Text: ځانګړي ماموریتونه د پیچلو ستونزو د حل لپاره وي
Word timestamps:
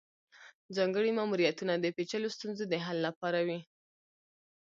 ځانګړي 0.75 1.11
ماموریتونه 1.17 1.73
د 1.77 1.85
پیچلو 1.97 2.29
ستونزو 2.35 2.63
د 2.69 2.73
حل 2.85 2.97
لپاره 3.07 3.39
وي 3.47 3.59